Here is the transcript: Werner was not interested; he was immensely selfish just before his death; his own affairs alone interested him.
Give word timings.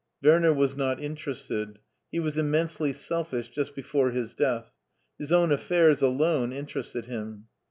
Werner 0.23 0.51
was 0.51 0.75
not 0.75 0.99
interested; 0.99 1.77
he 2.11 2.19
was 2.19 2.35
immensely 2.35 2.91
selfish 2.91 3.49
just 3.49 3.75
before 3.75 4.09
his 4.09 4.33
death; 4.33 4.71
his 5.19 5.31
own 5.31 5.51
affairs 5.51 6.01
alone 6.01 6.51
interested 6.51 7.05
him. 7.05 7.45